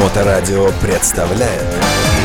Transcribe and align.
Моторадио 0.00 0.70
представляет 0.80 1.62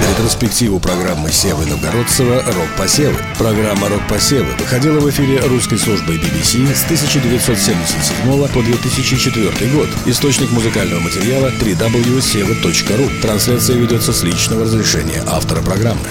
Ретроспективу 0.10 0.80
программы 0.80 1.30
Севы 1.30 1.66
Новгородцева 1.66 2.42
«Рок-посевы». 2.46 3.18
Программа 3.38 3.90
«Рок-посевы» 3.90 4.54
выходила 4.58 5.00
в 5.00 5.10
эфире 5.10 5.42
русской 5.42 5.78
службой 5.78 6.16
BBC 6.16 6.74
с 6.74 6.86
1977 6.86 8.48
по 8.48 8.62
2004 8.62 9.72
год. 9.72 9.90
Источник 10.06 10.52
музыкального 10.52 11.02
материала 11.02 11.48
www.seva.ru. 11.48 13.22
Трансляция 13.22 13.76
ведется 13.76 14.14
с 14.14 14.24
личного 14.24 14.64
разрешения 14.64 15.22
автора 15.28 15.62
программы. 15.62 16.08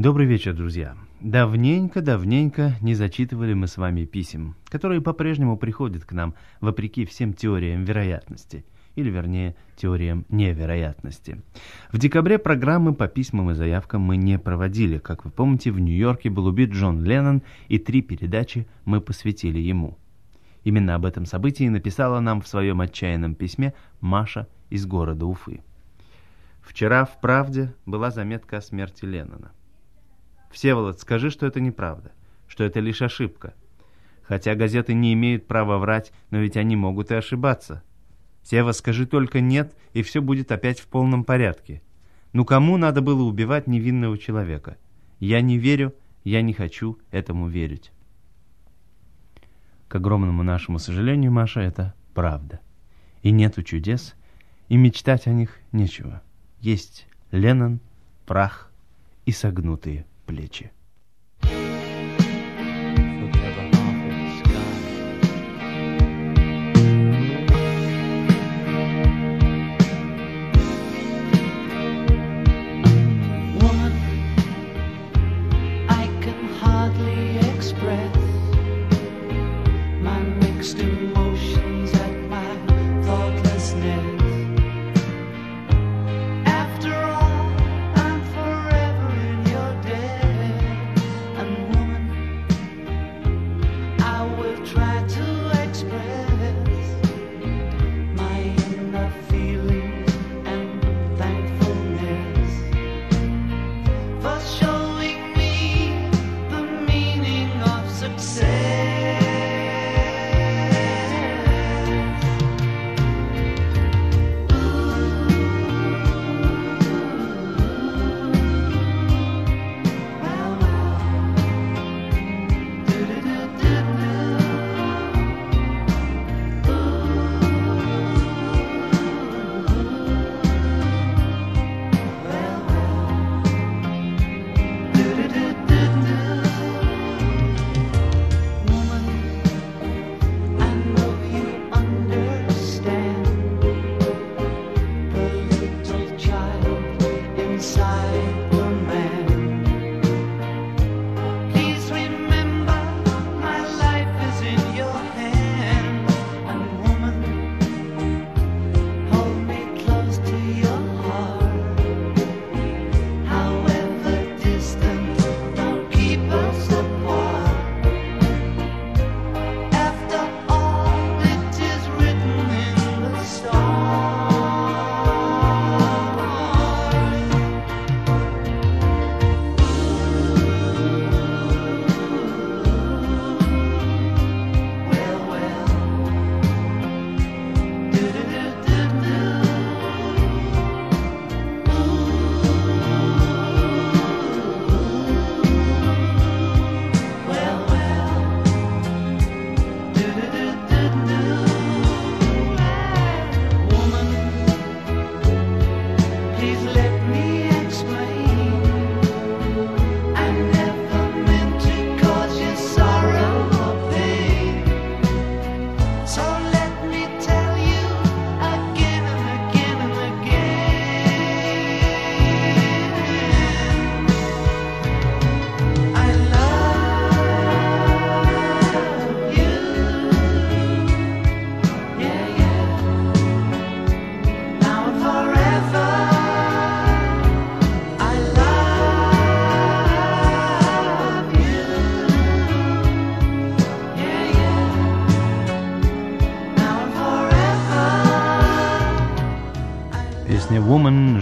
Добрый 0.00 0.24
вечер, 0.24 0.54
друзья. 0.54 0.96
Давненько-давненько 1.20 2.72
не 2.80 2.94
зачитывали 2.94 3.52
мы 3.52 3.66
с 3.66 3.76
вами 3.76 4.06
писем, 4.06 4.56
которые 4.70 5.02
по-прежнему 5.02 5.58
приходят 5.58 6.06
к 6.06 6.12
нам 6.12 6.32
вопреки 6.62 7.04
всем 7.04 7.34
теориям 7.34 7.84
вероятности, 7.84 8.64
или 8.96 9.10
вернее 9.10 9.56
теориям 9.76 10.24
невероятности. 10.30 11.42
В 11.92 11.98
декабре 11.98 12.38
программы 12.38 12.94
по 12.94 13.08
письмам 13.08 13.50
и 13.50 13.54
заявкам 13.54 14.00
мы 14.00 14.16
не 14.16 14.38
проводили. 14.38 14.96
Как 14.96 15.26
вы 15.26 15.30
помните, 15.30 15.70
в 15.70 15.78
Нью-Йорке 15.78 16.30
был 16.30 16.46
убит 16.46 16.70
Джон 16.70 17.04
Леннон, 17.04 17.42
и 17.68 17.78
три 17.78 18.00
передачи 18.00 18.66
мы 18.86 19.02
посвятили 19.02 19.58
ему. 19.58 19.98
Именно 20.64 20.94
об 20.94 21.04
этом 21.04 21.26
событии 21.26 21.68
написала 21.68 22.20
нам 22.20 22.40
в 22.40 22.48
своем 22.48 22.80
отчаянном 22.80 23.34
письме 23.34 23.74
Маша 24.00 24.48
из 24.70 24.86
города 24.86 25.26
Уфы. 25.26 25.60
Вчера 26.62 27.04
в 27.04 27.20
«Правде» 27.20 27.74
была 27.84 28.10
заметка 28.10 28.56
о 28.56 28.62
смерти 28.62 29.04
Леннона. 29.04 29.52
Всеволод, 30.50 31.00
скажи, 31.00 31.30
что 31.30 31.46
это 31.46 31.60
неправда, 31.60 32.12
что 32.48 32.64
это 32.64 32.80
лишь 32.80 33.02
ошибка. 33.02 33.54
Хотя 34.22 34.54
газеты 34.54 34.94
не 34.94 35.12
имеют 35.14 35.46
права 35.46 35.78
врать, 35.78 36.12
но 36.30 36.38
ведь 36.38 36.56
они 36.56 36.76
могут 36.76 37.10
и 37.10 37.14
ошибаться. 37.14 37.82
Сева, 38.42 38.72
скажи 38.72 39.06
только 39.06 39.40
«нет», 39.40 39.74
и 39.92 40.02
все 40.02 40.20
будет 40.20 40.50
опять 40.50 40.80
в 40.80 40.86
полном 40.86 41.24
порядке. 41.24 41.82
Ну 42.32 42.44
кому 42.44 42.76
надо 42.76 43.00
было 43.00 43.22
убивать 43.22 43.66
невинного 43.66 44.16
человека? 44.18 44.76
Я 45.18 45.40
не 45.40 45.58
верю, 45.58 45.94
я 46.24 46.42
не 46.42 46.52
хочу 46.52 46.98
этому 47.10 47.48
верить. 47.48 47.92
К 49.88 49.96
огромному 49.96 50.42
нашему 50.42 50.78
сожалению, 50.78 51.32
Маша, 51.32 51.60
это 51.60 51.94
правда. 52.14 52.60
И 53.22 53.30
нету 53.30 53.62
чудес, 53.62 54.14
и 54.68 54.76
мечтать 54.76 55.26
о 55.26 55.32
них 55.32 55.58
нечего. 55.72 56.22
Есть 56.60 57.06
Леннон, 57.32 57.80
прах 58.26 58.72
и 59.26 59.32
согнутые 59.32 60.06
плечи. 60.30 60.70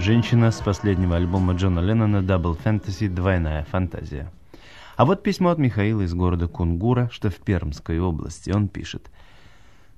Женщина 0.08 0.50
с 0.50 0.62
последнего 0.62 1.16
альбома 1.16 1.52
Джона 1.52 1.80
Леннона 1.80 2.22
«Double 2.22 2.58
Fantasy»– 2.58 3.08
«Двойная 3.10 3.64
фантазия». 3.64 4.32
А 4.96 5.04
вот 5.04 5.22
письмо 5.22 5.50
от 5.50 5.58
Михаила 5.58 6.00
из 6.00 6.14
города 6.14 6.48
Кунгура, 6.48 7.10
что 7.12 7.28
в 7.28 7.34
Пермской 7.34 8.00
области. 8.00 8.50
Он 8.50 8.68
пишет. 8.68 9.10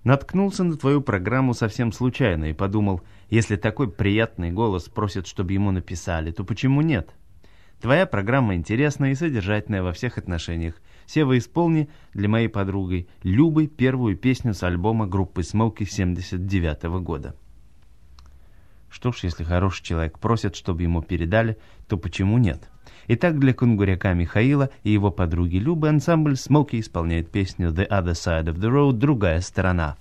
Наткнулся 0.03 0.65
на 0.65 0.77
твою 0.77 1.01
программу 1.01 1.55
совсем 1.55 1.93
случайно 1.93 2.47
и 2.47 2.53
подумал, 2.53 3.03
если 3.29 3.55
такой 3.55 3.89
приятный 3.89 4.51
голос 4.51 4.89
просит, 4.89 5.29
чтобы 5.29 5.53
ему 5.53 5.71
написали, 5.71 6.33
то 6.33 6.43
почему 6.43 6.83
нет? 6.83 7.15
Твоя 7.81 8.05
программа 8.05 8.57
интересная 8.57 9.13
и 9.13 9.15
содержательная 9.15 9.85
во 9.85 9.93
всех 9.93 10.19
отношениях. 10.19 10.75
Сева, 11.07 11.39
исполни 11.39 11.89
для 12.15 12.29
моей 12.29 12.49
подруги 12.49 13.07
Любы 13.23 13.69
первую 13.69 14.17
песню 14.17 14.55
с 14.55 14.65
альбома 14.65 15.07
группы 15.07 15.45
Смоки 15.45 15.85
79 15.85 17.01
года. 17.01 17.37
Что 18.91 19.13
ж, 19.13 19.21
если 19.23 19.45
хороший 19.45 19.85
человек 19.85 20.19
просит, 20.19 20.57
чтобы 20.57 20.83
ему 20.83 21.01
передали, 21.01 21.57
то 21.89 21.97
почему 21.97 22.39
нет? 22.39 22.69
Итак, 23.07 23.39
для 23.39 23.55
кунгуряка 23.55 24.13
Михаила 24.15 24.71
и 24.83 24.91
его 24.91 25.11
подруги 25.11 25.57
Любы 25.57 25.89
ансамбль 25.89 26.37
Смоки 26.37 26.79
исполняет 26.79 27.31
песню 27.31 27.71
«The 27.71 27.89
Other 27.89 28.13
Side 28.13 28.47
of 28.47 28.57
the 28.57 28.69
Road» 28.69 28.95
«Другая 28.95 29.41
сторона». 29.41 29.97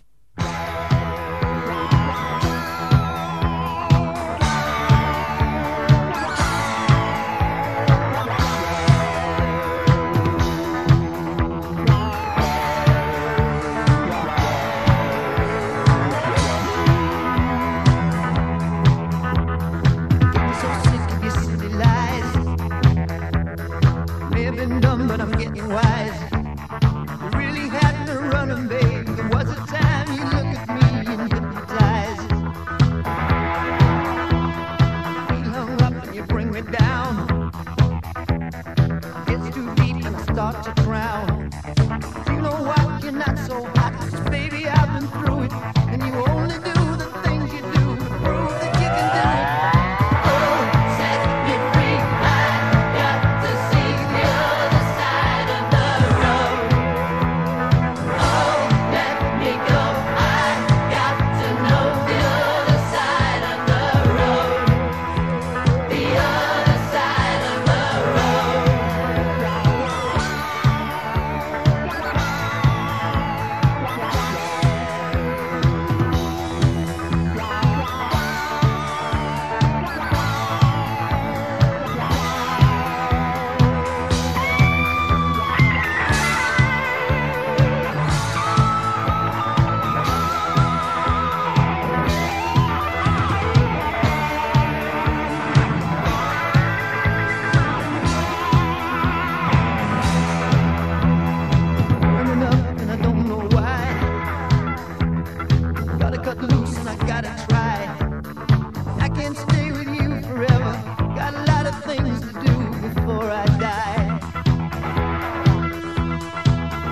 Can't 109.33 109.49
stay 109.49 109.71
with 109.71 109.87
you 109.87 110.21
forever. 110.21 110.73
Got 111.15 111.33
a 111.33 111.43
lot 111.51 111.67
of 111.67 111.83
things 111.83 112.19
to 112.21 112.33
do 112.33 112.55
before 112.87 113.29
I 113.29 113.45
die. 113.59 114.19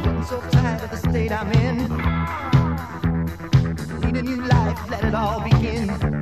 Getting 0.04 0.24
so 0.24 0.42
tired 0.52 0.84
of 0.84 0.92
the 0.92 0.98
state 0.98 1.32
I'm 1.32 1.52
in. 1.54 1.78
Need 4.02 4.18
a 4.18 4.22
new 4.22 4.42
life, 4.44 4.90
let 4.90 5.04
it 5.04 5.16
all 5.16 5.42
begin. 5.42 6.17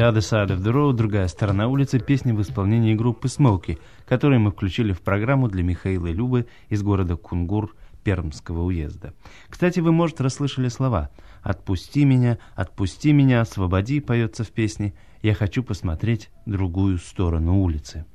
The 0.00 0.10
Other 0.10 0.22
Side 0.22 0.48
of 0.48 0.62
the 0.62 0.72
Road, 0.72 0.94
другая 0.94 1.28
сторона 1.28 1.68
улицы, 1.68 2.00
песня 2.00 2.32
в 2.32 2.40
исполнении 2.40 2.94
группы 2.94 3.28
Смоки, 3.28 3.78
которую 4.08 4.40
мы 4.40 4.50
включили 4.50 4.94
в 4.94 5.02
программу 5.02 5.46
для 5.46 5.62
Михаила 5.62 6.06
Любы 6.06 6.46
из 6.70 6.82
города 6.82 7.16
Кунгур 7.16 7.76
Пермского 8.02 8.62
уезда. 8.62 9.12
Кстати, 9.50 9.80
вы, 9.80 9.92
может, 9.92 10.22
расслышали 10.22 10.68
слова 10.68 11.10
«Отпусти 11.42 12.06
меня, 12.06 12.38
отпусти 12.54 13.12
меня, 13.12 13.42
освободи» 13.42 14.00
поется 14.00 14.42
в 14.42 14.48
песне 14.48 14.94
«Я 15.20 15.34
хочу 15.34 15.62
посмотреть 15.62 16.30
другую 16.46 16.96
сторону 16.96 17.60
улицы». 17.60 18.06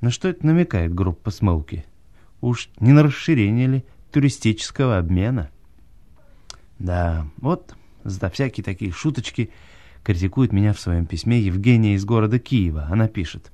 На 0.00 0.10
что 0.10 0.28
это 0.28 0.46
намекает 0.46 0.94
группа 0.94 1.30
Смоки? 1.30 1.84
Уж 2.40 2.70
не 2.80 2.92
на 2.92 3.02
расширение 3.02 3.66
ли 3.66 3.84
туристического 4.12 4.96
обмена? 4.96 5.50
Да, 6.78 7.26
вот 7.36 7.74
за 8.02 8.30
всякие 8.30 8.64
такие 8.64 8.92
шуточки 8.92 9.50
критикует 10.04 10.52
меня 10.52 10.72
в 10.72 10.80
своем 10.80 11.06
письме 11.06 11.40
Евгения 11.40 11.94
из 11.94 12.04
города 12.04 12.38
Киева. 12.38 12.86
Она 12.90 13.08
пишет. 13.08 13.50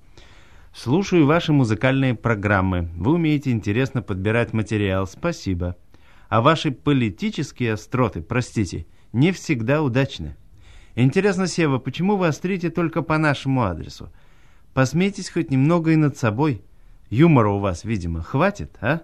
«Слушаю 0.75 1.27
ваши 1.27 1.53
музыкальные 1.53 2.15
программы. 2.15 2.91
Вы 2.97 3.15
умеете 3.15 3.51
интересно 3.51 4.03
подбирать 4.03 4.53
материал. 4.53 5.07
Спасибо. 5.07 5.77
А 6.29 6.41
ваши 6.41 6.71
политические 6.71 7.73
остроты, 7.73 8.21
простите, 8.23 8.87
не 9.13 9.33
всегда 9.33 9.83
удачны. 9.83 10.37
Интересно, 10.95 11.47
Сева, 11.47 11.79
почему 11.79 12.17
вы 12.17 12.29
острите 12.29 12.71
только 12.71 13.03
по 13.03 13.19
нашему 13.19 13.63
адресу? 13.63 14.13
Посмейтесь 14.75 15.31
хоть 15.31 15.51
немного 15.51 15.93
и 15.93 15.97
над 15.97 16.17
собой. 16.17 16.63
Юмора 17.09 17.51
у 17.51 17.59
вас, 17.59 17.85
видимо, 17.85 18.23
хватит, 18.23 18.77
а?» 18.81 19.03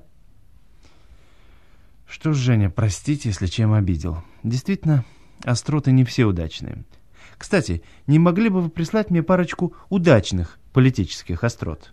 Что 2.07 2.33
ж, 2.33 2.37
Женя, 2.37 2.71
простите, 2.71 3.31
если 3.31 3.47
чем 3.47 3.73
обидел. 3.73 4.23
Действительно, 4.45 5.05
остроты 5.45 5.91
не 5.91 6.05
все 6.05 6.25
удачные. 6.25 6.85
Кстати, 7.39 7.83
не 8.07 8.19
могли 8.19 8.49
бы 8.49 8.61
вы 8.61 8.71
прислать 8.71 9.11
мне 9.11 9.23
парочку 9.23 9.75
удачных 9.89 10.59
политических 10.73 11.45
острот? 11.45 11.93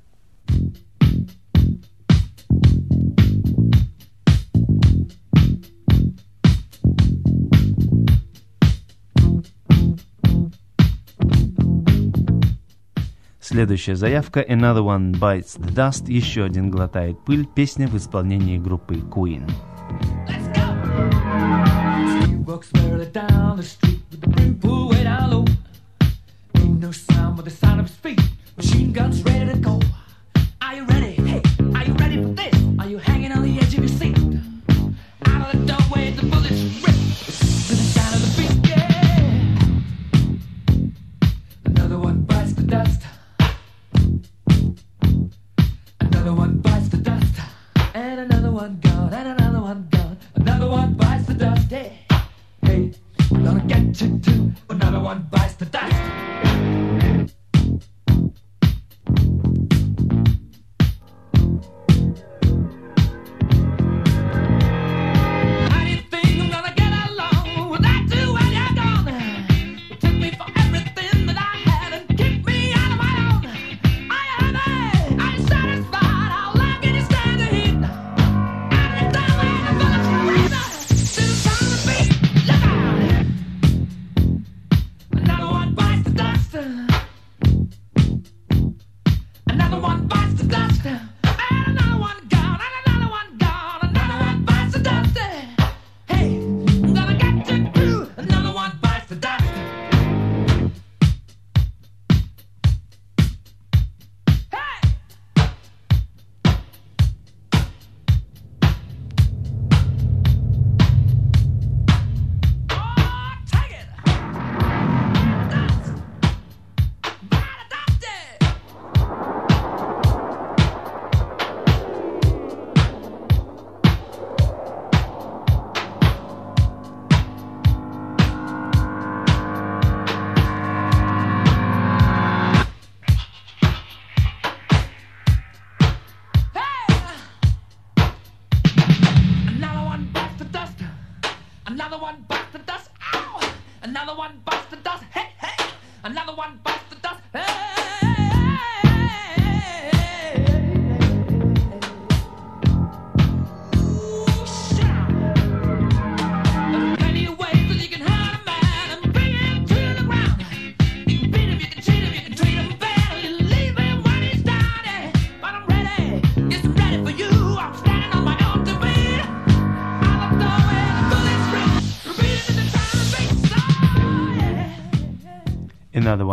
Следующая 13.40 13.96
заявка 13.96 14.42
«Another 14.42 14.82
One 14.82 15.12
Bites 15.12 15.60
the 15.60 15.72
Dust» 15.72 16.12
еще 16.12 16.44
один 16.44 16.72
глотает 16.72 17.24
пыль, 17.24 17.46
песня 17.46 17.88
в 17.88 17.96
исполнении 17.96 18.58
группы 18.58 18.96
Queen. 18.96 19.48
She 20.28 20.43
walks 22.54 22.72
merrily 22.74 23.08
down 23.08 23.58
the 23.58 23.64
street 23.64 24.00
with 24.12 24.22
the 24.22 24.28
brim 24.28 24.60
pulled 24.60 24.92
way 24.92 25.04
down 25.04 25.32
low. 25.32 25.46
Ain't 26.58 26.80
no 26.80 26.92
sound 26.92 27.36
but 27.36 27.46
the 27.46 27.52
sound 27.52 27.80
of 27.80 27.90
speed. 27.90 28.22
Machine 28.58 28.92
guns 28.92 29.24
ready 29.24 29.52
to 29.52 29.58
go. 29.58 29.82
Are 30.62 30.76
you 30.76 30.86
ready? 30.86 31.23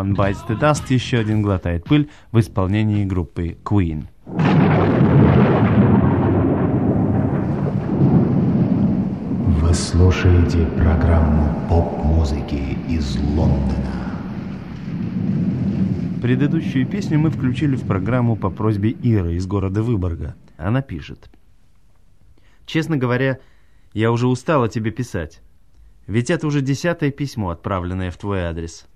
One 0.01 0.15
Bites 0.17 0.47
the 0.49 0.59
Dust, 0.59 0.85
еще 0.89 1.19
один 1.19 1.43
глотает 1.43 1.85
пыль 1.85 2.09
в 2.33 2.41
исполнении 2.41 3.05
группы 3.05 3.59
Queen. 3.63 4.05
Вы 9.61 9.75
слушаете 9.75 10.65
программу 10.65 11.69
поп-музыки 11.69 12.79
из 12.89 13.15
Лондона. 13.19 14.17
Предыдущую 16.23 16.87
песню 16.87 17.19
мы 17.19 17.29
включили 17.29 17.77
в 17.77 17.87
программу 17.87 18.37
по 18.37 18.49
просьбе 18.49 18.91
Иры 18.91 19.35
из 19.35 19.47
города 19.47 19.83
Выборга. 19.83 20.35
Она 20.57 20.81
пишет. 20.81 21.29
«Честно 22.65 22.97
говоря, 22.97 23.39
я 23.93 24.11
уже 24.13 24.29
устала 24.29 24.71
тебе 24.71 24.93
писать. 24.93 25.43
Ведь 26.07 26.31
это 26.31 26.47
уже 26.47 26.63
десятое 26.63 27.11
письмо, 27.11 27.51
отправленное 27.51 28.11
в 28.11 28.17
твой 28.17 28.41
адрес. 28.45 28.87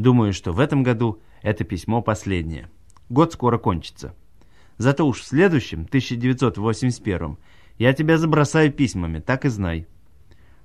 Думаю, 0.00 0.32
что 0.32 0.54
в 0.54 0.60
этом 0.60 0.82
году 0.82 1.20
это 1.42 1.62
письмо 1.62 2.00
последнее. 2.00 2.70
Год 3.10 3.34
скоро 3.34 3.58
кончится. 3.58 4.14
Зато 4.78 5.06
уж 5.06 5.20
в 5.20 5.24
следующем, 5.26 5.80
1981 5.80 7.36
я 7.76 7.92
тебя 7.92 8.16
забросаю 8.16 8.72
письмами, 8.72 9.18
так 9.18 9.44
и 9.44 9.50
знай. 9.50 9.86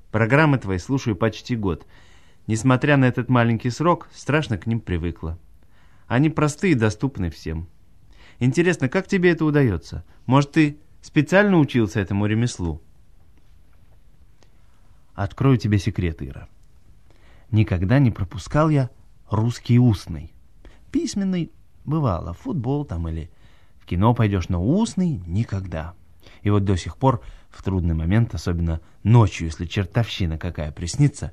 Программы 0.10 0.58
твои 0.58 0.78
слушаю 0.78 1.18
почти 1.18 1.58
год. 1.58 1.86
Несмотря 2.48 2.96
на 2.96 3.04
этот 3.04 3.28
маленький 3.28 3.72
срок, 3.72 4.08
страшно 4.14 4.58
к 4.58 4.68
ним 4.68 4.80
привыкла. 4.80 5.38
Они 6.08 6.30
простые 6.30 6.72
и 6.72 6.76
доступны 6.76 7.30
всем. 7.30 7.68
Интересно, 8.40 8.88
как 8.88 9.06
тебе 9.06 9.32
это 9.32 9.44
удается? 9.44 10.06
Может, 10.28 10.54
ты 10.54 10.80
специально 11.02 11.60
учился 11.60 12.00
этому 12.00 12.26
ремеслу? 12.26 12.82
Открою 15.14 15.58
тебе 15.58 15.78
секрет, 15.78 16.24
Ира. 16.24 16.48
Никогда 17.52 18.00
не 18.00 18.12
пропускал 18.12 18.70
я 18.70 18.90
русский 19.30 19.80
устный. 19.80 20.34
Письменный 20.92 21.52
бывало, 21.84 22.34
в 22.34 22.40
футбол 22.40 22.86
там 22.86 23.08
или 23.08 23.30
в 23.80 23.86
кино 23.86 24.14
пойдешь, 24.14 24.50
но 24.50 24.66
устный 24.66 25.22
никогда. 25.28 25.94
И 26.42 26.50
вот 26.50 26.64
до 26.64 26.76
сих 26.76 26.98
пор 26.98 27.22
в 27.50 27.64
трудный 27.64 27.96
момент, 27.96 28.34
особенно 28.34 28.82
ночью, 29.04 29.48
если 29.48 29.66
чертовщина 29.66 30.38
какая 30.38 30.72
приснится, 30.72 31.32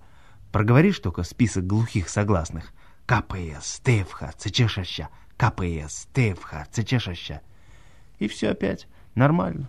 проговоришь 0.52 0.98
только 0.98 1.22
список 1.22 1.66
глухих 1.66 2.08
согласных. 2.08 2.72
КПС, 3.06 3.80
ТФХ, 3.80 4.34
ЦЧШ, 4.36 5.00
КПС, 5.36 6.06
ТФХ, 6.12 6.68
ЦЧШ. 6.70 7.32
И 8.18 8.28
все 8.28 8.50
опять 8.50 8.86
нормально. 9.14 9.68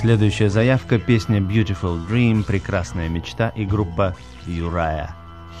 Следующая 0.00 0.48
заявка– 0.48 0.96
песня 1.00 1.40
Beautiful 1.40 2.08
Dream, 2.08 2.44
прекрасная 2.44 3.08
мечта 3.08 3.48
и 3.56 3.64
группа 3.64 4.14
Uriah 4.46 5.10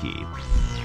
Heep. 0.00 0.77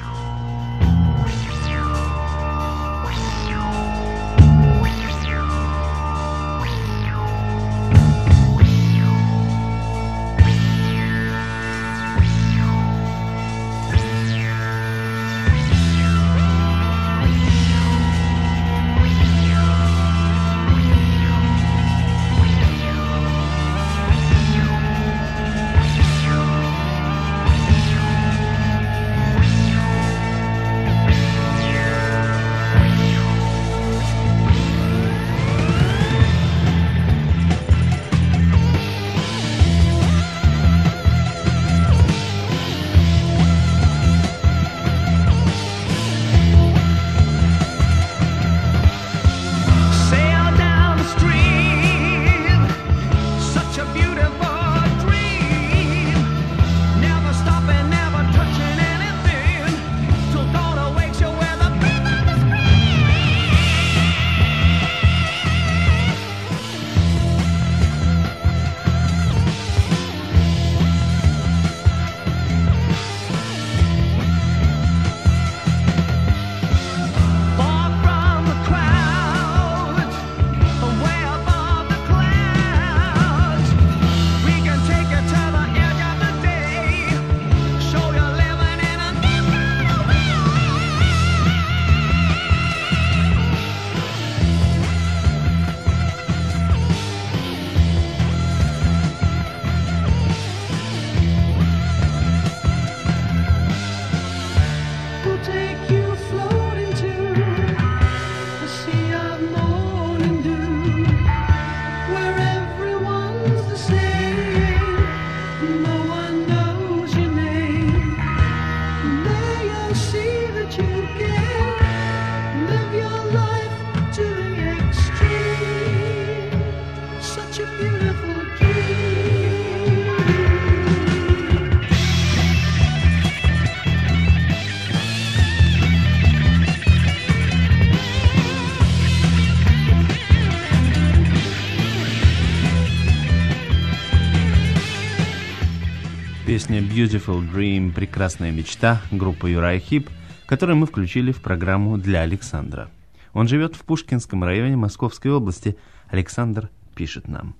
Песня 146.53 146.81
Beautiful 146.81 147.51
Dream, 147.51 147.91
прекрасная 147.91 148.51
мечта, 148.51 149.01
группа 149.10 149.48
Юрай 149.48 149.79
Хип, 149.79 150.07
которую 150.45 150.77
мы 150.77 150.86
включили 150.86 151.31
в 151.31 151.41
программу 151.41 151.98
для 151.98 152.22
Александра. 152.22 152.91
Он 153.33 153.48
живет 153.48 153.75
в 153.75 153.79
Пушкинском 153.79 154.43
районе 154.43 154.75
Московской 154.75 155.31
области. 155.31 155.77
Александр 156.10 156.69
пишет 156.93 157.27
нам. 157.27 157.55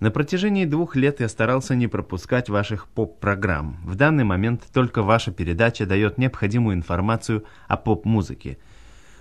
На 0.00 0.10
протяжении 0.10 0.64
двух 0.64 0.96
лет 0.96 1.20
я 1.20 1.28
старался 1.28 1.74
не 1.74 1.88
пропускать 1.88 2.48
ваших 2.48 2.88
поп-программ. 2.88 3.76
В 3.84 3.96
данный 3.96 4.24
момент 4.24 4.62
только 4.72 5.02
ваша 5.02 5.30
передача 5.30 5.84
дает 5.84 6.16
необходимую 6.16 6.74
информацию 6.74 7.44
о 7.68 7.76
поп-музыке. 7.76 8.56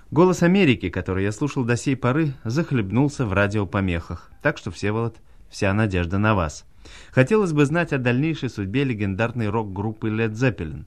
«Голос 0.10 0.42
Америки», 0.42 0.88
который 0.88 1.26
я 1.26 1.34
слушал 1.34 1.66
до 1.66 1.76
сей 1.76 1.98
поры, 1.98 2.32
захлебнулся 2.46 3.26
в 3.26 3.34
радиопомехах. 3.34 4.32
Так 4.42 4.58
что, 4.58 4.72
Всеволод, 4.72 5.18
вся 5.50 5.74
надежда 5.74 6.18
на 6.18 6.34
вас. 6.34 6.66
Хотелось 7.12 7.54
бы 7.54 7.66
знать 7.66 7.94
о 7.94 7.98
дальнейшей 7.98 8.50
судьбе 8.50 8.84
легендарной 8.84 9.50
рок-группы 9.50 10.10
Led 10.10 10.32
Zeppelin. 10.32 10.86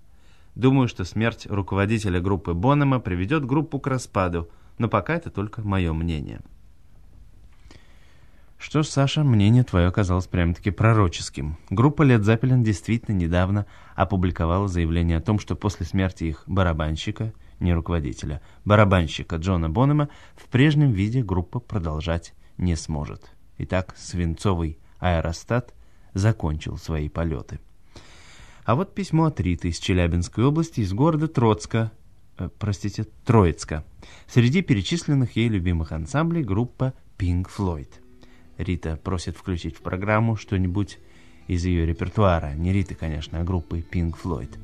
Думаю, 0.55 0.89
что 0.89 1.05
смерть 1.05 1.47
руководителя 1.49 2.21
группы 2.21 2.53
Бонома 2.53 3.01
приведет 3.01 3.45
группу 3.45 3.79
к 3.79 3.87
распаду, 3.87 4.49
но 4.79 4.89
пока 4.89 5.15
это 5.15 5.31
только 5.31 5.63
мое 5.63 5.93
мнение. 5.93 6.41
Что 8.59 8.83
ж, 8.83 8.89
Саша, 8.89 9.23
мнение 9.23 9.63
твое 9.63 9.87
оказалось 9.87 10.27
прямо-таки 10.27 10.73
пророческим. 10.73 11.57
Группа 11.71 12.03
Led 12.03 12.23
Zeppelin 12.23 12.65
действительно 12.65 13.15
недавно 13.15 13.67
опубликовала 13.95 14.67
заявление 14.67 15.19
о 15.19 15.23
том, 15.23 15.39
что 15.39 15.55
после 15.55 15.87
смерти 15.87 16.25
их 16.25 16.43
барабанщика, 16.49 17.33
не 17.61 17.73
руководителя, 17.73 18.43
барабанщика 18.65 19.37
Джона 19.37 19.71
Бонома, 19.71 20.09
в 20.35 20.49
прежнем 20.49 20.91
виде 20.91 21.23
группа 21.23 21.61
продолжать 21.61 22.35
не 22.57 22.75
сможет. 22.75 23.31
Итак, 23.59 23.95
свинцовый 23.97 24.79
аэростат 24.99 25.73
закончил 26.19 26.77
свои 26.77 27.09
полеты. 27.09 27.59
А 28.65 28.75
вот 28.75 28.95
письмо 28.95 29.25
от 29.25 29.41
Риты 29.41 29.69
из 29.69 29.79
Челябинской 29.79 30.45
области, 30.45 30.81
из 30.81 30.93
города 30.93 31.27
Троцка, 31.27 31.91
э, 32.37 32.51
простите, 32.59 33.07
Троицка. 33.25 33.85
Среди 34.27 34.61
перечисленных 34.61 35.37
ей 35.37 35.49
любимых 35.49 35.93
ансамблей 35.93 36.43
группа 36.43 36.93
Pink 37.17 37.47
Floyd. 37.49 37.89
Рита 38.59 38.97
просит 38.97 39.37
включить 39.37 39.77
в 39.77 39.81
программу 39.81 40.37
что-нибудь 40.37 40.99
из 41.47 41.65
ее 41.65 41.87
репертуара. 41.87 42.53
Не 42.55 42.73
Риты, 42.73 42.95
конечно, 42.95 43.41
а 43.41 43.45
группы 43.45 43.79
Pink 43.79 44.17
Floyd. 44.23 44.59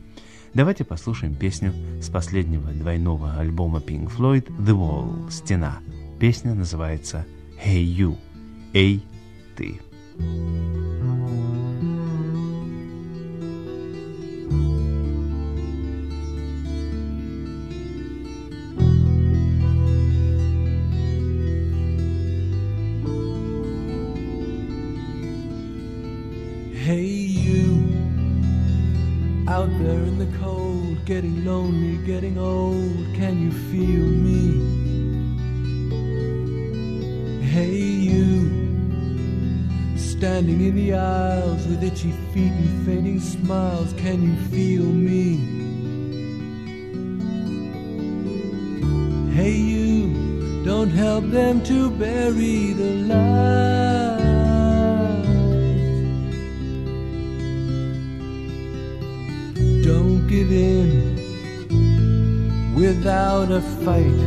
Давайте 0.53 0.85
послушаем 0.85 1.35
песню 1.35 1.73
с 2.03 2.11
последнего 2.11 2.71
двойного 2.73 3.39
альбома 3.39 3.79
Pink 3.81 4.15
Floyd 4.15 4.47
«The 4.59 4.77
Wall»— 4.77 5.31
«Стена». 5.31 5.79
Песня 6.21 6.55
называется 6.55 7.25
«Hey 7.65 7.83
You»— 7.85 8.19
«Эй, 8.75 9.03
ты». 9.57 9.81
Hey, 10.19 11.44
in 30.07 30.19
the 30.19 30.39
cold, 30.39 31.05
getting 31.05 31.45
lonely, 31.45 31.97
getting 32.07 32.39
old. 32.39 33.15
Can 33.15 33.41
you 33.43 33.51
feel 33.71 34.07
me? 34.27 34.43
Hey, 37.47 37.75
you 37.75 38.65
standing 39.97 40.61
in 40.61 40.75
the 40.75 40.95
aisles 40.95 41.67
with 41.67 41.83
itchy 41.83 42.13
feet 42.33 42.53
and 42.53 42.87
fainting 42.87 43.21
smiles. 43.21 43.93
Can 43.95 44.23
you 44.23 44.37
feel 44.51 44.85
me? 44.85 45.37
Hey, 49.35 49.53
you 49.53 50.65
don't 50.65 50.91
help 50.91 51.25
them 51.31 51.63
to 51.65 51.91
bury 51.91 52.73
the 52.73 52.91
light. 53.09 54.24
Without 62.97 63.51
a 63.51 63.61
fight. 63.85 64.21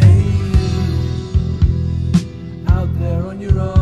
Hey, 0.00 0.22
you, 0.50 0.66
out 2.68 2.88
there 2.98 3.26
on 3.26 3.40
your 3.40 3.58
own, 3.60 3.75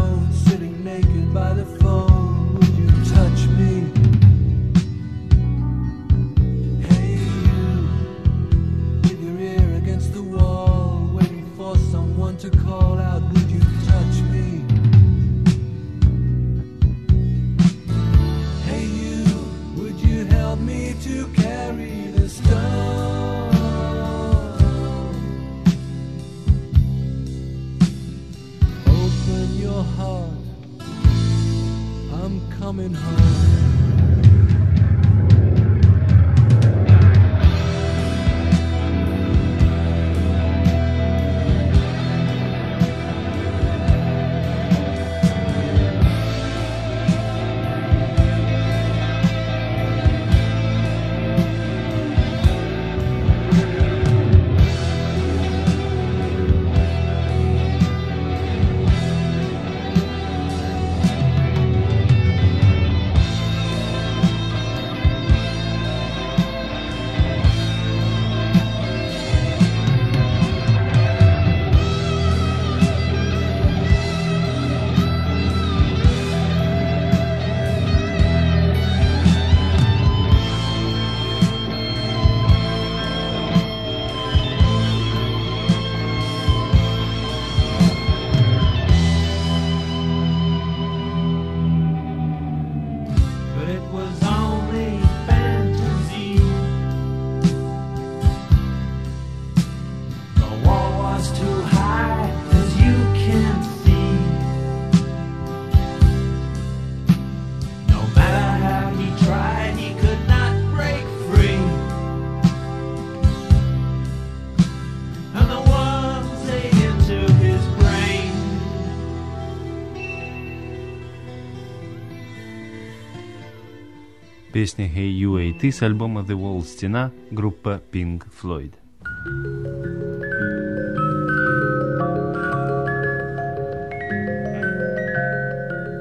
Песня 124.55 124.87
«Hey 124.87 125.11
You, 125.11 125.41
Эй 125.41 125.53
Ты» 125.53 125.73
с 125.73 125.83
альбома 125.83 126.21
«The 126.21 126.39
Wall» 126.39 126.63
«Стена» 126.63 127.11
группа 127.33 127.83
Pink 127.91 128.23
Floyd. 128.41 128.73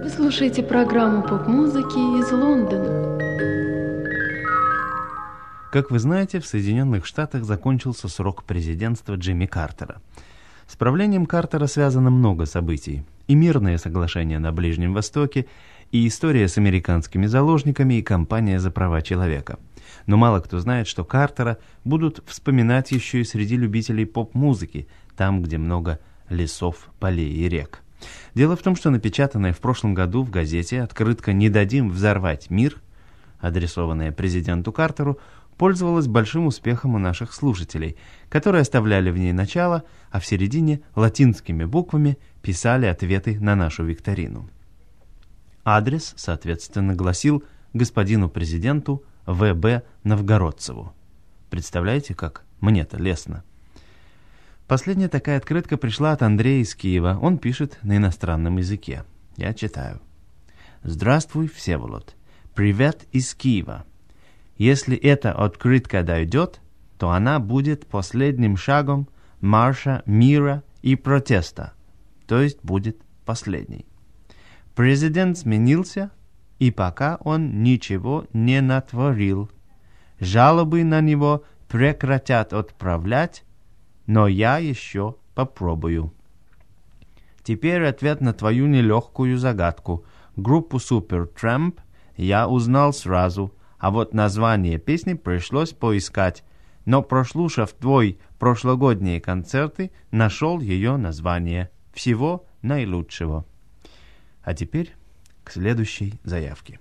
Вы 0.04 0.08
слушаете 0.08 0.62
программу 0.62 1.24
поп-музыки 1.24 1.98
из 2.20 2.32
Лондона. 2.32 3.18
Как 5.72 5.90
вы 5.90 5.98
знаете, 5.98 6.40
в 6.40 6.46
Соединенных 6.46 7.08
Штатах 7.08 7.46
закончился 7.46 8.08
срок 8.08 8.44
президентства 8.44 9.16
Джимми 9.16 9.48
Картера. 9.48 10.00
С 10.68 10.76
правлением 10.76 11.26
Картера 11.26 11.66
связано 11.66 12.12
много 12.12 12.46
событий. 12.46 13.04
И 13.28 13.34
мирное 13.34 13.80
соглашение 13.80 14.38
на 14.38 14.52
Ближнем 14.52 14.94
Востоке, 14.94 15.48
и 15.94 16.08
история 16.08 16.48
с 16.48 16.58
американскими 16.58 17.28
заложниками 17.28 17.94
и 17.94 18.02
кампания 18.02 18.60
за 18.60 18.72
права 18.72 19.04
человека. 19.04 19.60
Но 20.08 20.18
мало 20.18 20.40
кто 20.40 20.58
знает, 20.58 20.88
что 20.88 21.06
Картера 21.06 21.60
будут 21.86 22.24
вспоминать 22.26 22.92
еще 22.92 23.22
и 23.22 23.24
среди 23.24 23.56
любителей 23.58 24.06
поп-музыки, 24.06 24.88
там, 25.16 25.44
где 25.44 25.60
много 25.60 26.00
лесов, 26.30 26.90
полей 27.00 27.32
и 27.32 27.48
рек. 27.48 27.84
Дело 28.34 28.56
в 28.56 28.64
том, 28.64 28.76
что 28.76 28.90
напечатанная 28.90 29.54
в 29.54 29.60
прошлом 29.60 29.94
году 29.94 30.24
в 30.24 30.32
газете 30.32 30.82
открытка 30.82 31.32
«Не 31.32 31.50
дадим 31.50 31.92
взорвать 31.92 32.50
мир», 32.50 32.82
адресованная 33.40 34.12
президенту 34.12 34.72
Картеру, 34.72 35.20
пользовалась 35.60 36.08
большим 36.08 36.48
успехом 36.48 36.96
у 36.96 36.98
наших 36.98 37.34
слушателей, 37.34 37.98
которые 38.30 38.62
оставляли 38.64 39.12
в 39.12 39.18
ней 39.20 39.32
начало, 39.32 39.84
а 40.10 40.20
в 40.20 40.26
середине 40.26 40.82
латинскими 40.96 41.66
буквами 41.66 42.18
писали 42.42 42.88
ответы 42.88 43.40
на 43.40 43.56
нашу 43.56 43.84
викторину. 43.84 44.50
Адрес, 45.66 46.14
соответственно, 46.18 46.96
гласил 46.96 47.44
господину 47.74 48.30
президенту 48.30 49.04
В.Б. 49.26 49.84
Новгородцеву. 50.04 50.94
Представляете, 51.50 52.14
как 52.14 52.44
мне-то 52.60 52.98
лестно. 52.98 53.44
Последняя 54.68 55.10
такая 55.10 55.38
открытка 55.38 55.78
пришла 55.78 56.12
от 56.12 56.22
Андрея 56.22 56.62
из 56.62 56.76
Киева. 56.76 57.18
Он 57.22 57.38
пишет 57.38 57.80
на 57.84 57.98
иностранном 57.98 58.58
языке. 58.58 59.04
Я 59.38 59.54
читаю. 59.54 60.02
«Здравствуй, 60.84 61.48
Всеволод. 61.48 62.16
Привет 62.56 63.06
из 63.12 63.34
Киева. 63.34 63.86
Если 64.58 64.98
эта 64.98 65.32
открытка 65.32 66.04
дойдет, 66.04 66.60
то 66.98 67.12
она 67.12 67.40
будет 67.40 67.88
последним 67.88 68.58
шагом 68.58 69.08
марша 69.42 70.04
мира 70.06 70.64
и 70.82 70.96
протеста, 70.96 71.74
то 72.28 72.42
есть 72.42 72.64
будет 72.64 72.98
последней. 73.26 73.86
Президент 74.76 75.38
сменился, 75.38 76.10
и 76.58 76.72
пока 76.72 77.18
он 77.22 77.62
ничего 77.62 78.26
не 78.34 78.62
натворил. 78.62 79.52
Жалобы 80.20 80.84
на 80.84 81.02
него 81.02 81.44
прекратят 81.68 82.54
отправлять, 82.54 83.44
но 84.08 84.28
я 84.28 84.58
еще 84.58 85.16
попробую. 85.36 86.14
Теперь 87.44 87.86
ответ 87.86 88.22
на 88.22 88.34
твою 88.34 88.68
нелегкую 88.68 89.38
загадку. 89.38 90.06
Группу 90.36 90.78
Supertramp 90.78 91.80
я 92.16 92.48
узнал 92.48 92.94
сразу, 92.94 93.54
а 93.78 93.92
вот 93.92 94.14
название 94.14 94.80
песни 94.80 95.14
пришлось 95.14 95.74
поискать. 95.74 96.44
Но 96.86 97.02
прослушав 97.02 97.74
твой 97.74 98.18
прошлогодние 98.40 99.22
концерты, 99.22 99.92
нашел 100.12 100.60
ее 100.60 100.98
название. 100.98 101.70
Всего 101.94 102.46
наилучшего. 102.62 103.46
А 104.44 104.54
теперь 104.54 104.94
к 105.44 105.52
следующей 105.52 106.20
заявке. 106.24 106.80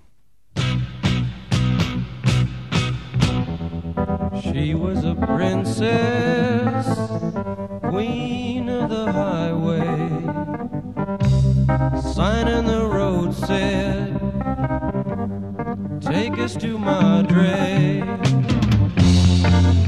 She 4.42 4.74
was 4.74 5.04
a 5.04 5.14
princess, 5.14 6.86
queen 7.88 8.68
of 8.68 8.90
the 8.90 9.12
highway. 9.12 10.08
Sign 12.12 12.48
in 12.48 12.66
the 12.66 12.84
road 12.84 13.32
said, 13.32 14.18
Take 16.00 16.38
us 16.38 16.56
to 16.56 16.76
Madre. 16.78 18.02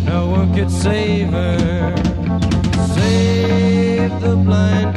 No 0.04 0.28
one 0.30 0.54
could 0.54 0.70
save 0.70 1.30
her, 1.30 1.96
save 2.94 4.20
the 4.20 4.36
blind 4.36 4.94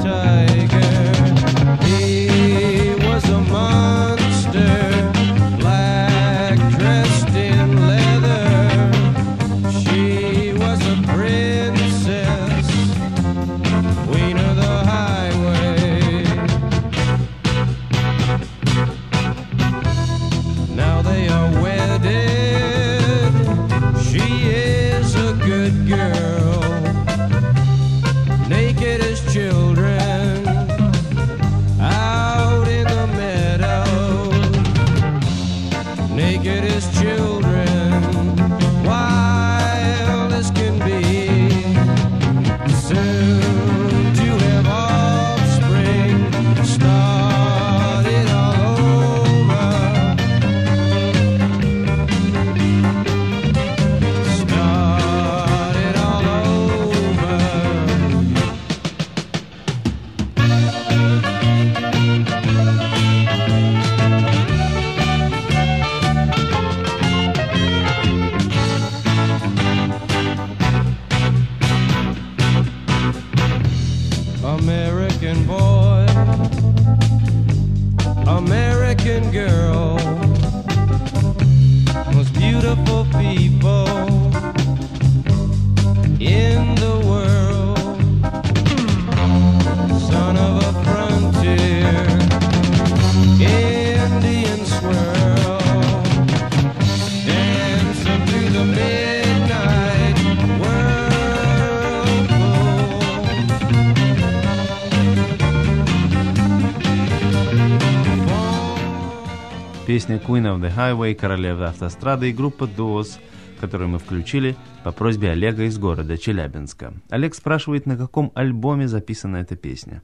Песня 109.87 110.17
Queen 110.17 110.43
of 110.43 110.59
the 110.59 110.75
Highway, 110.75 111.15
королева 111.15 111.69
автострады 111.69 112.29
и 112.29 112.33
группа 112.33 112.65
Doors, 112.65 113.19
которую 113.61 113.87
мы 113.87 113.99
включили 113.99 114.57
по 114.83 114.91
просьбе 114.91 115.31
Олега 115.31 115.63
из 115.63 115.79
города 115.79 116.17
Челябинска. 116.17 116.93
Олег 117.09 117.33
спрашивает, 117.33 117.85
на 117.85 117.95
каком 117.95 118.33
альбоме 118.35 118.89
записана 118.89 119.37
эта 119.37 119.55
песня. 119.55 120.03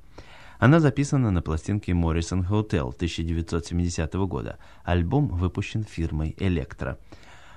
Она 0.57 0.79
записана 0.79 1.31
на 1.31 1.41
пластинке 1.41 1.91
Morrison 1.91 2.47
Hotel 2.49 2.95
1970 2.95 4.13
года. 4.13 4.57
Альбом 4.85 5.27
выпущен 5.27 5.83
фирмой 5.83 6.33
Electra. 6.39 6.95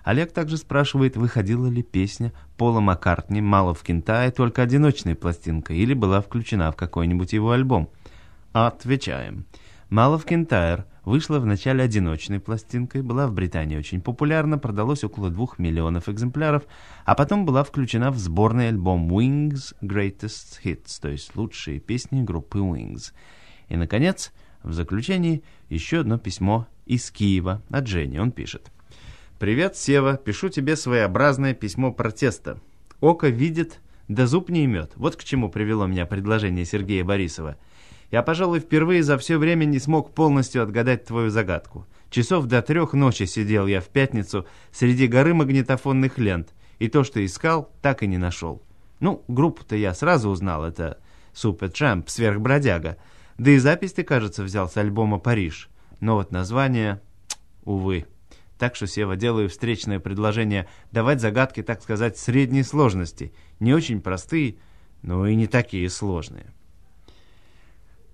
Олег 0.03 0.33
также 0.33 0.57
спрашивает, 0.57 1.17
выходила 1.17 1.69
ли 1.69 1.85
песня 1.85 2.33
Пола 2.57 2.81
Маккартни 2.81 3.41
«Мало 3.41 3.73
в 3.73 3.85
Кентае» 3.85 4.33
только 4.33 4.63
одиночной 4.63 5.15
пластинкой 5.15 5.79
или 5.79 5.95
была 5.95 6.21
включена 6.23 6.73
в 6.73 6.77
какой-нибудь 6.77 7.33
его 7.33 7.53
альбом. 7.53 7.89
Отвечаем. 8.53 9.47
«Мало 9.91 10.19
в 10.19 10.25
Кентайр» 10.25 10.87
вышла 11.07 11.39
в 11.39 11.47
начале 11.47 11.85
одиночной 11.85 12.41
пластинкой, 12.41 13.01
была 13.01 13.29
в 13.29 13.33
Британии 13.33 13.79
очень 13.79 14.03
популярна, 14.03 14.59
продалось 14.59 15.05
около 15.05 15.31
двух 15.31 15.59
миллионов 15.59 16.11
экземпляров, 16.11 16.65
а 17.07 17.15
потом 17.15 17.47
была 17.47 17.65
включена 17.65 18.11
в 18.11 18.19
сборный 18.19 18.69
альбом 18.69 19.11
Wings 19.11 19.75
Greatest 19.81 20.61
Hits, 20.63 21.01
то 21.01 21.09
есть 21.09 21.35
лучшие 21.37 21.79
песни 21.79 22.23
группы 22.23 22.59
Wings. 22.59 23.13
И, 23.69 23.77
наконец, 23.77 24.33
в 24.63 24.73
заключении 24.73 25.43
еще 25.71 26.01
одно 26.01 26.19
письмо 26.19 26.67
из 26.87 27.11
Киева 27.11 27.63
от 27.71 27.87
Жени. 27.87 28.19
Он 28.19 28.33
пишет. 28.33 28.71
«Привет, 29.39 29.77
Сева. 29.77 30.17
Пишу 30.17 30.49
тебе 30.49 30.77
своеобразное 30.77 31.55
письмо 31.55 31.93
протеста. 31.93 32.59
Око 33.01 33.29
видит, 33.29 33.81
да 34.09 34.27
зуб 34.27 34.49
не 34.49 34.65
имет. 34.65 34.93
Вот 34.97 35.15
к 35.17 35.23
чему 35.23 35.51
привело 35.51 35.87
меня 35.87 36.07
предложение 36.07 36.65
Сергея 36.65 37.05
Борисова. 37.05 37.57
Я, 38.11 38.23
пожалуй, 38.23 38.61
впервые 38.61 39.03
за 39.03 39.19
все 39.19 39.37
время 39.39 39.65
не 39.65 39.79
смог 39.79 40.15
полностью 40.15 40.63
отгадать 40.63 41.05
твою 41.05 41.31
загадку. 41.31 41.87
Часов 42.11 42.47
до 42.47 42.63
трех 42.63 42.93
ночи 42.93 43.25
сидел 43.25 43.67
я 43.67 43.81
в 43.81 43.89
пятницу 43.89 44.47
среди 44.71 45.07
горы 45.09 45.35
магнитофонных 45.35 46.19
лент, 46.19 46.55
и 46.79 46.89
то, 46.89 47.05
что 47.05 47.25
искал, 47.25 47.71
так 47.83 48.03
и 48.03 48.07
не 48.07 48.19
нашел. 48.19 48.63
Ну, 49.01 49.25
группу-то 49.29 49.77
я 49.77 49.93
сразу 49.93 50.31
узнал, 50.31 50.65
это 50.65 50.99
Супер 51.33 51.71
Трамп, 51.71 52.09
сверхбродяга. 52.09 52.97
Да 53.37 53.51
и 53.51 53.59
запись 53.59 53.93
ты, 53.93 54.05
кажется, 54.05 54.43
взял 54.43 54.71
с 54.71 54.77
альбома 54.79 55.19
«Париж». 55.19 55.69
но 56.01 56.15
вот 56.15 56.31
название, 56.31 57.03
увы. 57.65 58.07
Так 58.59 58.75
что, 58.75 58.87
Сева, 58.87 59.17
делаю 59.17 59.51
встречное 59.51 60.01
предложение 60.01 60.67
давать 60.93 61.21
загадки, 61.21 61.63
так 61.63 61.83
сказать, 61.83 62.17
средней 62.17 62.63
сложности. 62.63 63.35
Не 63.61 63.75
очень 63.75 64.01
простые, 64.01 64.57
но 65.03 65.27
и 65.27 65.35
не 65.35 65.47
такие 65.47 65.91
сложные. 65.91 66.55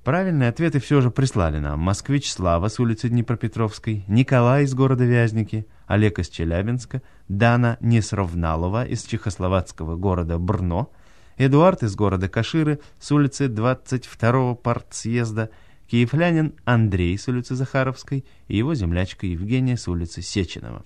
Правильные 0.04 0.48
ответы 0.48 0.80
все 0.80 1.00
же 1.00 1.12
прислали 1.12 1.58
нам. 1.58 1.78
Москвич 1.78 2.32
Слава 2.32 2.66
с 2.66 2.80
улицы 2.80 3.08
Днепропетровской, 3.08 4.04
Николай 4.08 4.64
из 4.64 4.74
города 4.74 5.04
Вязники, 5.04 5.64
Олег 5.86 6.18
из 6.18 6.28
Челябинска, 6.28 7.02
Дана 7.28 7.76
Несровналова 7.80 8.84
из 8.84 9.04
чехословацкого 9.04 9.94
города 9.94 10.38
Брно, 10.38 10.90
Эдуард 11.36 11.84
из 11.84 11.94
города 11.94 12.28
Каширы 12.28 12.80
с 12.98 13.12
улицы 13.12 13.46
22-го 13.46 14.56
партсъезда, 14.56 15.50
киевлянин 15.86 16.54
Андрей 16.64 17.16
с 17.16 17.28
улицы 17.28 17.54
Захаровской 17.54 18.24
и 18.48 18.56
его 18.56 18.74
землячка 18.74 19.28
Евгения 19.28 19.76
с 19.76 19.86
улицы 19.86 20.20
Сеченова. 20.20 20.84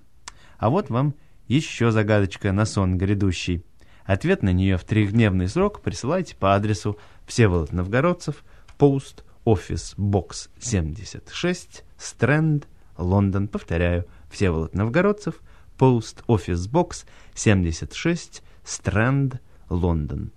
А 0.58 0.68
вот 0.68 0.90
вам 0.90 1.14
еще 1.48 1.90
загадочка 1.90 2.52
на 2.52 2.66
сон 2.66 2.98
грядущий. 2.98 3.64
Ответ 4.04 4.42
на 4.42 4.52
нее 4.52 4.76
в 4.76 4.84
трехдневный 4.84 5.48
срок 5.48 5.80
присылайте 5.80 6.36
по 6.36 6.54
адресу 6.54 6.98
Всеволод 7.26 7.72
Новгородцев, 7.72 8.44
Post 8.78 9.24
Office 9.44 9.96
Box 9.96 10.48
76, 10.58 11.84
Стрэнд, 11.96 12.68
Лондон. 12.98 13.48
Повторяю, 13.48 14.06
Всеволод 14.30 14.74
Новгородцев, 14.74 15.40
Post 15.78 16.24
Office 16.26 16.70
Box 16.70 17.06
76, 17.34 18.42
Стрэнд, 18.64 19.40
Лондон. 19.70 20.32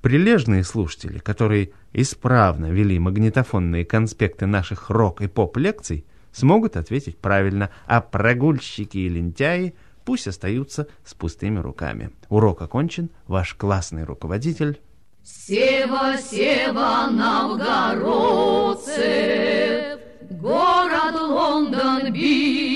Прилежные 0.00 0.64
слушатели, 0.64 1.18
которые 1.18 1.70
исправно 1.92 2.66
вели 2.72 2.98
магнитофонные 2.98 3.84
конспекты 3.84 4.46
наших 4.46 4.90
рок- 4.90 5.22
и 5.22 5.28
поп-лекций, 5.28 6.06
смогут 6.32 6.76
ответить 6.76 7.18
правильно, 7.18 7.70
а 7.86 8.00
прогульщики 8.00 8.98
и 8.98 9.08
лентяи 9.08 9.74
пусть 10.04 10.26
остаются 10.26 10.88
с 11.04 11.14
пустыми 11.14 11.58
руками. 11.58 12.10
Урок 12.28 12.62
окончен. 12.62 13.10
Ваш 13.26 13.54
классный 13.54 14.04
руководитель 14.04 14.80
Сева, 15.24 16.18
Сева, 16.18 17.08
новгородцев, 17.10 18.80
город 20.30 21.14
Лондон, 21.14 22.12
BBC. 22.12 22.71